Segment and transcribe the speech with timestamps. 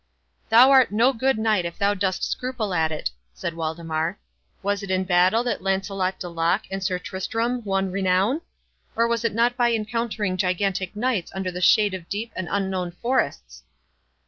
[0.49, 4.17] "Thou art no good knight if thou dost scruple at it," said Waldemar.
[4.63, 8.41] "Was it in battle that Lancelot de Lac and Sir Tristram won renown?
[8.95, 12.93] or was it not by encountering gigantic knights under the shade of deep and unknown
[12.93, 13.61] forests?"